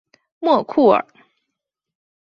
[0.39, 1.05] 莫库尔。